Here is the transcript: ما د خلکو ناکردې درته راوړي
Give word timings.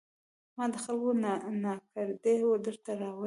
ما 0.57 0.65
د 0.73 0.75
خلکو 0.83 1.11
ناکردې 1.63 2.35
درته 2.65 2.91
راوړي 3.01 3.19